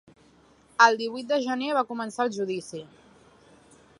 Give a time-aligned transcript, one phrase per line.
[0.85, 2.85] El divuit de gener va començar el judici.